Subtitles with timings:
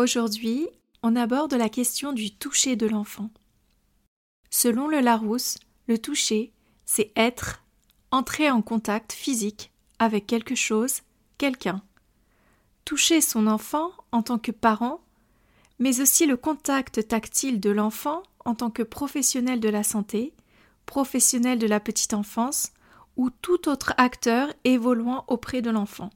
[0.00, 0.66] Aujourd'hui,
[1.02, 3.28] on aborde la question du toucher de l'enfant.
[4.48, 6.54] Selon le Larousse, le toucher,
[6.86, 7.62] c'est être,
[8.10, 11.02] entrer en contact physique avec quelque chose,
[11.36, 11.82] quelqu'un.
[12.86, 15.02] Toucher son enfant en tant que parent,
[15.78, 20.32] mais aussi le contact tactile de l'enfant en tant que professionnel de la santé,
[20.86, 22.72] professionnel de la petite enfance
[23.18, 26.08] ou tout autre acteur évoluant auprès de l'enfant.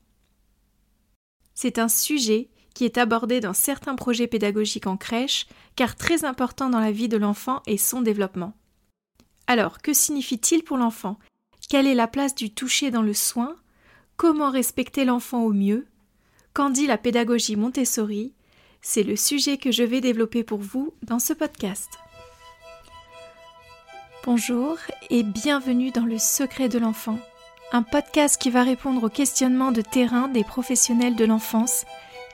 [1.52, 5.46] C'est un sujet qui est abordé dans certains projets pédagogiques en crèche,
[5.76, 8.52] car très important dans la vie de l'enfant et son développement.
[9.46, 11.18] Alors, que signifie-t-il pour l'enfant?
[11.68, 13.56] Quelle est la place du toucher dans le soin?
[14.16, 15.86] Comment respecter l'enfant au mieux?
[16.52, 18.34] Qu'en dit la pédagogie Montessori?
[18.82, 21.88] C'est le sujet que je vais développer pour vous dans ce podcast.
[24.24, 24.78] Bonjour
[25.10, 27.18] et bienvenue dans Le Secret de l'enfant,
[27.72, 31.84] un podcast qui va répondre aux questionnements de terrain des professionnels de l'enfance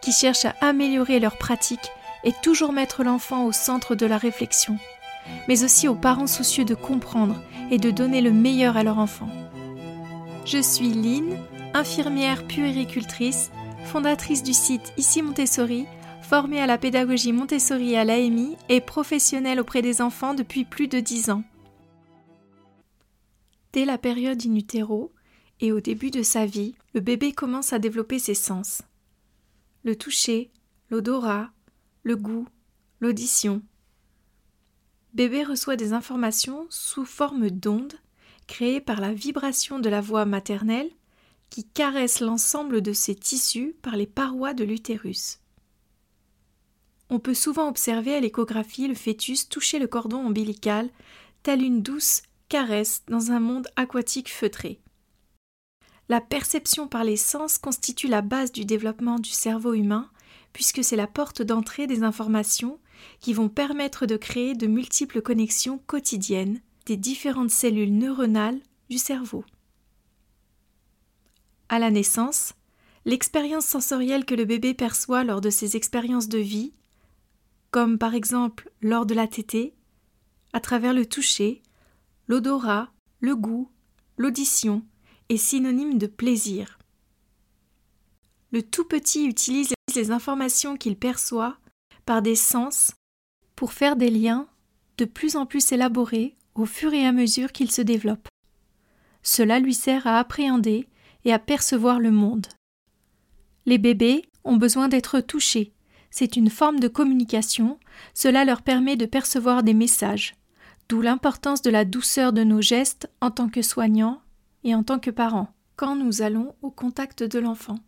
[0.00, 1.90] qui cherchent à améliorer leurs pratiques
[2.24, 4.78] et toujours mettre l'enfant au centre de la réflexion,
[5.48, 9.28] mais aussi aux parents soucieux de comprendre et de donner le meilleur à leur enfant.
[10.44, 11.38] Je suis Lynn,
[11.74, 13.50] infirmière puéricultrice,
[13.84, 15.86] fondatrice du site Ici Montessori,
[16.22, 21.00] formée à la pédagogie Montessori à l'AMI et professionnelle auprès des enfants depuis plus de
[21.00, 21.42] dix ans.
[23.72, 25.12] Dès la période in utero
[25.60, 28.82] et au début de sa vie, le bébé commence à développer ses sens.
[29.82, 30.50] Le toucher,
[30.90, 31.50] l'odorat,
[32.02, 32.46] le goût,
[33.00, 33.62] l'audition.
[35.14, 37.98] Bébé reçoit des informations sous forme d'ondes
[38.46, 40.90] créées par la vibration de la voix maternelle
[41.50, 45.40] qui caresse l'ensemble de ses tissus par les parois de l'utérus.
[47.08, 50.90] On peut souvent observer à l'échographie le fœtus toucher le cordon ombilical,
[51.42, 54.80] tel une douce caresse dans un monde aquatique feutré.
[56.10, 60.10] La perception par les sens constitue la base du développement du cerveau humain,
[60.52, 62.80] puisque c'est la porte d'entrée des informations
[63.20, 68.58] qui vont permettre de créer de multiples connexions quotidiennes des différentes cellules neuronales
[68.88, 69.44] du cerveau.
[71.68, 72.54] À la naissance,
[73.04, 76.72] l'expérience sensorielle que le bébé perçoit lors de ses expériences de vie,
[77.70, 79.76] comme par exemple lors de la tétée,
[80.54, 81.62] à travers le toucher,
[82.26, 82.90] l'odorat,
[83.20, 83.70] le goût,
[84.16, 84.84] l'audition,
[85.30, 86.78] est synonyme de plaisir.
[88.52, 91.56] Le tout petit utilise les informations qu'il perçoit
[92.04, 92.92] par des sens
[93.56, 94.48] pour faire des liens
[94.98, 98.28] de plus en plus élaborés au fur et à mesure qu'il se développe.
[99.22, 100.88] Cela lui sert à appréhender
[101.24, 102.46] et à percevoir le monde.
[103.66, 105.72] Les bébés ont besoin d'être touchés.
[106.10, 107.78] C'est une forme de communication,
[108.14, 110.34] cela leur permet de percevoir des messages,
[110.88, 114.20] D'où l'importance de la douceur de nos gestes en tant que soignants
[114.64, 117.78] et en tant que parents, quand nous allons au contact de l'enfant.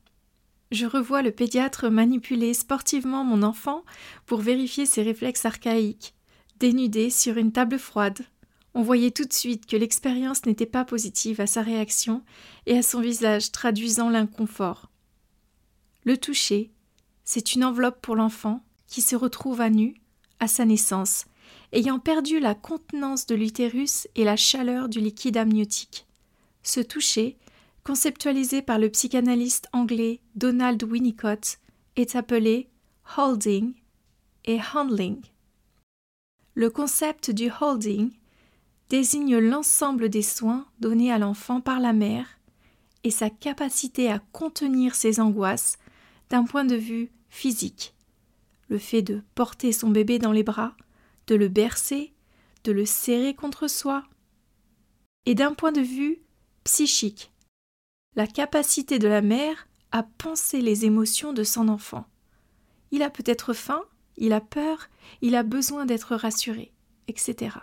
[0.70, 3.84] Je revois le pédiatre manipuler sportivement mon enfant
[4.24, 6.14] pour vérifier ses réflexes archaïques,
[6.58, 8.20] dénudé sur une table froide.
[8.74, 12.22] On voyait tout de suite que l'expérience n'était pas positive à sa réaction
[12.64, 14.90] et à son visage traduisant l'inconfort.
[16.04, 16.72] Le toucher,
[17.24, 19.94] c'est une enveloppe pour l'enfant qui se retrouve à nu
[20.40, 21.26] à sa naissance
[21.72, 26.06] ayant perdu la contenance de l'utérus et la chaleur du liquide amniotique.
[26.62, 27.36] Ce toucher,
[27.84, 31.58] conceptualisé par le psychanalyste anglais Donald Winnicott,
[31.96, 32.68] est appelé
[33.16, 33.74] holding
[34.44, 35.20] et handling.
[36.54, 38.10] Le concept du holding
[38.88, 42.38] désigne l'ensemble des soins donnés à l'enfant par la mère
[43.04, 45.78] et sa capacité à contenir ses angoisses
[46.30, 47.94] d'un point de vue physique.
[48.68, 50.76] Le fait de porter son bébé dans les bras,
[51.26, 52.12] de le bercer,
[52.64, 54.04] de le serrer contre soi.
[55.26, 56.22] Et d'un point de vue
[56.64, 57.32] psychique,
[58.16, 62.06] la capacité de la mère à penser les émotions de son enfant.
[62.90, 63.82] Il a peut-être faim,
[64.16, 64.88] il a peur,
[65.20, 66.72] il a besoin d'être rassuré,
[67.08, 67.56] etc.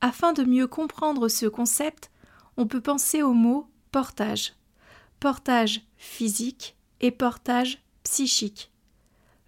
[0.00, 2.10] Afin de mieux comprendre ce concept,
[2.56, 4.54] on peut penser au mot portage.
[5.18, 8.70] Portage physique et portage psychique.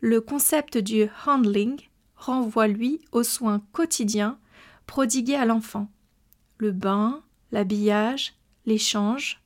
[0.00, 1.80] Le concept du handling
[2.16, 4.38] renvoie lui aux soins quotidiens
[4.86, 5.88] prodigués à l'enfant
[6.62, 7.22] le bain,
[7.52, 8.34] l'habillage,
[8.66, 9.40] l'échange,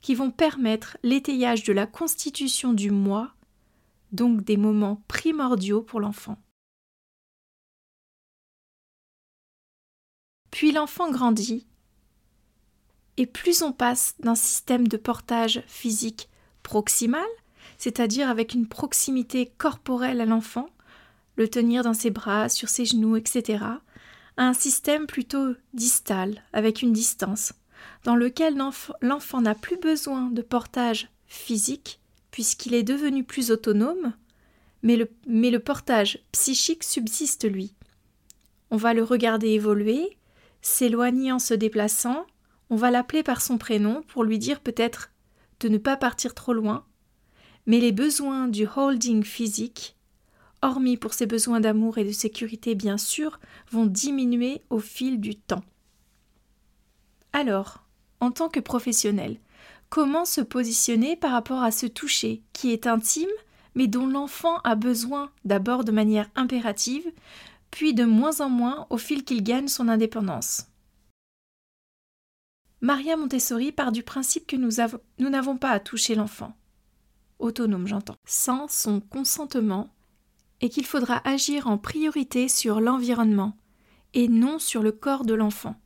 [0.00, 3.32] qui vont permettre l'étayage de la constitution du moi,
[4.12, 6.38] donc des moments primordiaux pour l'enfant.
[10.50, 11.66] Puis l'enfant grandit,
[13.16, 16.28] et plus on passe d'un système de portage physique
[16.62, 17.26] proximal,
[17.78, 20.68] c'est-à-dire avec une proximité corporelle à l'enfant,
[21.36, 23.64] le tenir dans ses bras, sur ses genoux, etc.,
[24.36, 27.52] à un système plutôt distal, avec une distance,
[28.04, 28.56] dans lequel
[29.00, 32.00] l'enfant n'a plus besoin de portage physique,
[32.30, 34.12] puisqu'il est devenu plus autonome,
[34.82, 37.74] mais le, mais le portage psychique subsiste lui.
[38.70, 40.16] On va le regarder évoluer,
[40.60, 42.26] s'éloigner en se déplaçant,
[42.70, 45.10] on va l'appeler par son prénom pour lui dire peut-être
[45.60, 46.84] de ne pas partir trop loin,
[47.66, 49.96] mais les besoins du holding physique,
[50.64, 53.38] hormis pour ses besoins d'amour et de sécurité bien sûr,
[53.70, 55.62] vont diminuer au fil du temps.
[57.32, 57.84] Alors,
[58.20, 59.38] en tant que professionnel,
[59.90, 63.28] comment se positionner par rapport à ce toucher qui est intime,
[63.74, 67.12] mais dont l'enfant a besoin d'abord de manière impérative,
[67.70, 70.68] puis de moins en moins au fil qu'il gagne son indépendance?
[72.80, 76.54] Maria Montessori part du principe que nous n'avons pas à toucher l'enfant,
[77.38, 79.93] autonome j'entends, sans son consentement,
[80.64, 83.54] et qu'il faudra agir en priorité sur l'environnement,
[84.14, 85.78] et non sur le corps de l'enfant.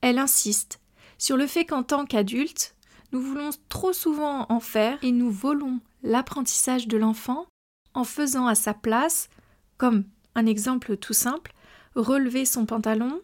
[0.00, 0.80] Elle insiste
[1.18, 2.76] sur le fait qu'en tant qu'adulte,
[3.10, 7.46] nous voulons trop souvent en faire et nous volons l'apprentissage de l'enfant
[7.94, 9.28] en faisant à sa place,
[9.76, 10.04] comme
[10.36, 11.52] un exemple tout simple,
[11.96, 13.22] relever son pantalon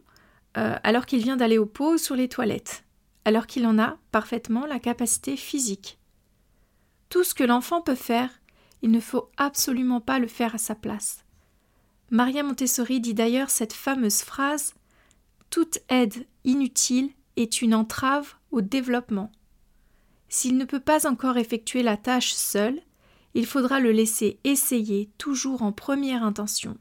[0.56, 2.82] euh, alors qu'il vient d'aller au pot sur les toilettes,
[3.24, 6.00] alors qu'il en a parfaitement la capacité physique.
[7.08, 8.30] Tout ce que l'enfant peut faire,
[8.82, 11.24] il ne faut absolument pas le faire à sa place.
[12.10, 14.74] Maria Montessori dit d'ailleurs cette fameuse phrase
[15.48, 19.30] Toute aide inutile est une entrave au développement.
[20.28, 22.80] S'il ne peut pas encore effectuer la tâche seul,
[23.34, 26.76] il faudra le laisser essayer toujours en première intention.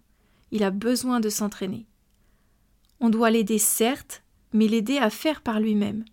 [0.52, 1.86] Il a besoin de s'entraîner.
[3.00, 6.06] On doit l'aider certes, mais l'aider à faire par lui-même.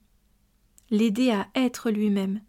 [0.90, 2.42] L'aider à être lui-même.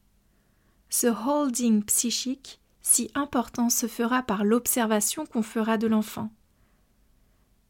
[0.90, 6.32] Ce holding psychique, si important, se fera par l'observation qu'on fera de l'enfant.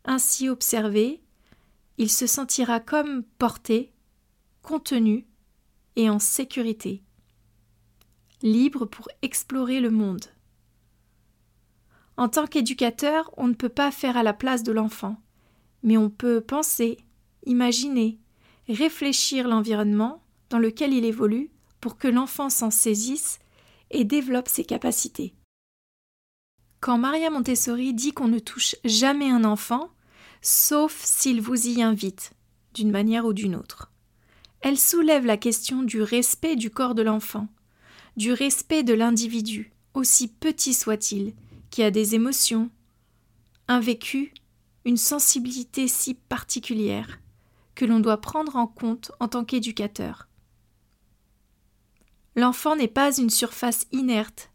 [0.06, 1.22] Ainsi observé,
[1.98, 3.92] il se sentira comme porté,
[4.62, 5.26] contenu
[5.96, 7.02] et en sécurité,
[8.44, 10.26] libre pour explorer le monde.
[12.16, 15.18] En tant qu'éducateur, on ne peut pas faire à la place de l'enfant,
[15.82, 17.00] mais on peut penser,
[17.44, 18.20] imaginer,
[18.70, 21.50] réfléchir l'environnement dans lequel il évolue
[21.82, 23.40] pour que l'enfant s'en saisisse
[23.92, 25.34] et développe ses capacités.
[26.80, 29.90] Quand Maria Montessori dit qu'on ne touche jamais un enfant,
[30.42, 32.34] sauf s'il vous y invite,
[32.74, 33.92] d'une manière ou d'une autre.
[34.62, 37.48] Elle soulève la question du respect du corps de l'enfant,
[38.16, 41.34] du respect de l'individu, aussi petit soit-il,
[41.70, 42.70] qui a des émotions,
[43.68, 44.34] un vécu,
[44.86, 47.20] une sensibilité si particulière,
[47.76, 50.27] que l'on doit prendre en compte en tant qu'éducateur.
[52.38, 54.52] L'enfant n'est pas une surface inerte,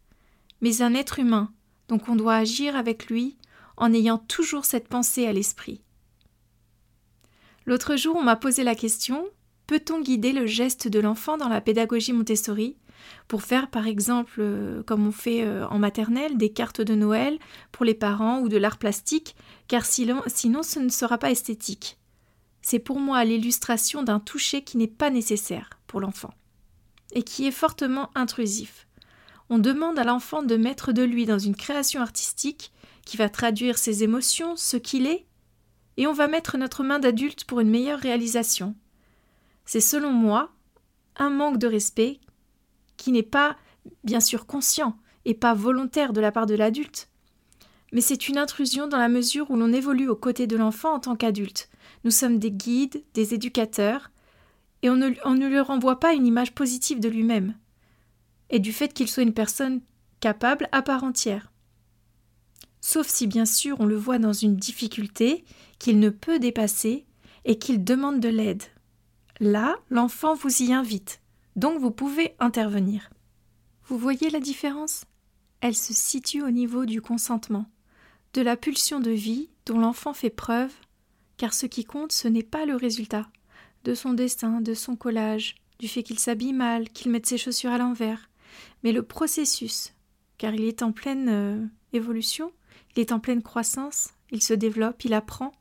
[0.61, 1.51] mais un être humain,
[1.89, 3.37] donc on doit agir avec lui
[3.75, 5.81] en ayant toujours cette pensée à l'esprit.
[7.65, 9.27] L'autre jour, on m'a posé la question
[9.67, 12.77] peut-on guider le geste de l'enfant dans la pédagogie Montessori
[13.27, 17.37] pour faire par exemple, euh, comme on fait euh, en maternelle, des cartes de Noël
[17.73, 19.35] pour les parents ou de l'art plastique,
[19.67, 21.97] car sinon, sinon ce ne sera pas esthétique?
[22.61, 26.33] C'est pour moi l'illustration d'un toucher qui n'est pas nécessaire pour l'enfant
[27.13, 28.87] et qui est fortement intrusif.
[29.49, 32.71] On demande à l'enfant de mettre de lui dans une création artistique
[33.05, 35.25] qui va traduire ses émotions, ce qu'il est,
[35.97, 38.75] et on va mettre notre main d'adulte pour une meilleure réalisation.
[39.65, 40.51] C'est selon moi
[41.17, 42.19] un manque de respect
[42.97, 43.55] qui n'est pas
[44.03, 47.09] bien sûr conscient et pas volontaire de la part de l'adulte,
[47.93, 50.99] mais c'est une intrusion dans la mesure où l'on évolue aux côtés de l'enfant en
[50.99, 51.69] tant qu'adulte.
[52.03, 54.09] Nous sommes des guides, des éducateurs,
[54.83, 57.55] et on ne, on ne lui renvoie pas une image positive de lui-même,
[58.49, 59.81] et du fait qu'il soit une personne
[60.19, 61.51] capable à part entière.
[62.81, 65.45] Sauf si bien sûr on le voit dans une difficulté
[65.79, 67.05] qu'il ne peut dépasser
[67.45, 68.63] et qu'il demande de l'aide.
[69.39, 71.21] Là, l'enfant vous y invite,
[71.55, 73.09] donc vous pouvez intervenir.
[73.85, 75.05] Vous voyez la différence?
[75.61, 77.65] Elle se situe au niveau du consentement,
[78.33, 80.73] de la pulsion de vie dont l'enfant fait preuve,
[81.37, 83.29] car ce qui compte, ce n'est pas le résultat,
[83.83, 87.71] de son destin, de son collage, du fait qu'il s'habille mal, qu'il mette ses chaussures
[87.71, 88.29] à l'envers,
[88.83, 89.93] mais le processus,
[90.37, 92.51] car il est en pleine euh, évolution,
[92.95, 95.51] il est en pleine croissance, il se développe, il apprend.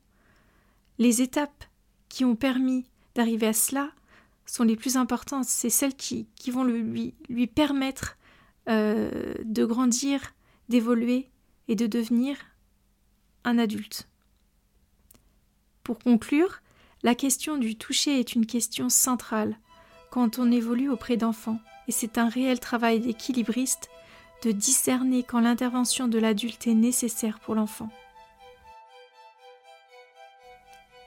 [0.98, 1.64] Les étapes
[2.08, 3.90] qui ont permis d'arriver à cela
[4.46, 5.44] sont les plus importantes.
[5.44, 8.18] C'est celles qui, vont lui, lui permettre
[8.68, 10.34] euh, de grandir,
[10.68, 11.30] d'évoluer
[11.68, 12.36] et de devenir
[13.44, 14.08] un adulte.
[15.82, 16.62] Pour conclure,
[17.02, 19.56] la question du toucher est une question centrale
[20.10, 23.88] quand on évolue auprès d'enfants, et c'est un réel travail d'équilibriste
[24.44, 27.88] de discerner quand l'intervention de l'adulte est nécessaire pour l'enfant.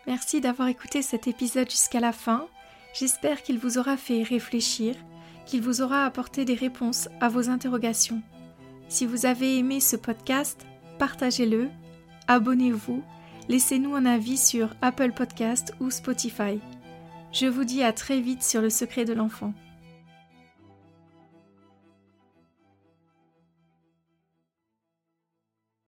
[0.08, 2.48] Merci d'avoir écouté cet épisode jusqu'à la fin.
[2.94, 4.96] J'espère qu'il vous aura fait réfléchir,
[5.46, 8.22] qu'il vous aura apporté des réponses à vos interrogations.
[8.88, 10.66] Si vous avez aimé ce podcast,
[11.00, 11.70] partagez-le,
[12.28, 13.04] abonnez-vous,
[13.50, 16.60] laissez-nous un avis sur Apple Podcast ou Spotify.
[17.32, 19.54] Je vous dis à très vite sur le secret de l'enfant.